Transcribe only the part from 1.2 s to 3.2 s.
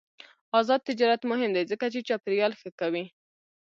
مهم دی ځکه چې چاپیریال ښه کوي.